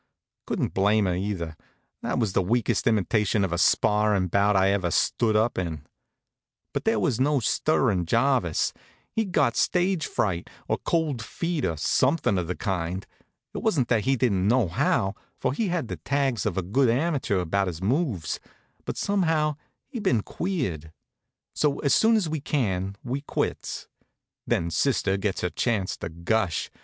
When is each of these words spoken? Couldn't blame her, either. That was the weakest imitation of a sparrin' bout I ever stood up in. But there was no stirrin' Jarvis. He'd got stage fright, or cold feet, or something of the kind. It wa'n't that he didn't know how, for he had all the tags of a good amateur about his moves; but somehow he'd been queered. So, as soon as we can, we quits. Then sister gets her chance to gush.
Couldn't 0.47 0.73
blame 0.73 1.05
her, 1.05 1.13
either. 1.13 1.55
That 2.01 2.17
was 2.17 2.33
the 2.33 2.41
weakest 2.41 2.87
imitation 2.87 3.43
of 3.45 3.53
a 3.53 3.59
sparrin' 3.59 4.29
bout 4.29 4.55
I 4.55 4.71
ever 4.71 4.89
stood 4.89 5.35
up 5.35 5.59
in. 5.59 5.85
But 6.73 6.85
there 6.85 6.99
was 6.99 7.19
no 7.19 7.39
stirrin' 7.39 8.07
Jarvis. 8.07 8.73
He'd 9.11 9.31
got 9.31 9.55
stage 9.55 10.07
fright, 10.07 10.49
or 10.67 10.79
cold 10.79 11.21
feet, 11.23 11.65
or 11.65 11.77
something 11.77 12.39
of 12.39 12.47
the 12.47 12.55
kind. 12.55 13.05
It 13.53 13.59
wa'n't 13.59 13.89
that 13.89 14.05
he 14.05 14.15
didn't 14.15 14.47
know 14.47 14.69
how, 14.69 15.13
for 15.37 15.53
he 15.53 15.67
had 15.67 15.83
all 15.85 15.89
the 15.89 15.97
tags 15.97 16.47
of 16.47 16.57
a 16.57 16.63
good 16.63 16.89
amateur 16.89 17.37
about 17.37 17.67
his 17.67 17.79
moves; 17.83 18.39
but 18.85 18.97
somehow 18.97 19.55
he'd 19.89 20.01
been 20.01 20.23
queered. 20.23 20.91
So, 21.53 21.77
as 21.81 21.93
soon 21.93 22.15
as 22.15 22.27
we 22.27 22.41
can, 22.41 22.95
we 23.03 23.21
quits. 23.21 23.87
Then 24.47 24.71
sister 24.71 25.15
gets 25.17 25.41
her 25.41 25.51
chance 25.51 25.95
to 25.97 26.09
gush. 26.09 26.71